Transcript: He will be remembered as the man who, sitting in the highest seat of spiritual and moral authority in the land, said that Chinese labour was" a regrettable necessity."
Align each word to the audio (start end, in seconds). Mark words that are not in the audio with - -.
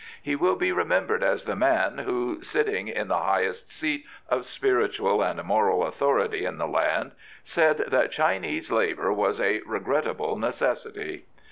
He 0.19 0.35
will 0.35 0.55
be 0.55 0.71
remembered 0.71 1.21
as 1.23 1.43
the 1.45 1.55
man 1.55 1.99
who, 1.99 2.41
sitting 2.41 2.87
in 2.87 3.07
the 3.07 3.19
highest 3.21 3.71
seat 3.71 4.03
of 4.29 4.45
spiritual 4.47 5.21
and 5.21 5.43
moral 5.43 5.85
authority 5.85 6.43
in 6.43 6.57
the 6.57 6.65
land, 6.67 7.11
said 7.43 7.83
that 7.89 8.09
Chinese 8.11 8.71
labour 8.71 9.13
was" 9.13 9.39
a 9.39 9.59
regrettable 9.67 10.37
necessity." 10.37 11.25